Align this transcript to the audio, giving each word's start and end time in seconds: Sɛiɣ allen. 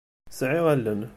Sɛiɣ 0.37 0.65
allen. 0.73 1.01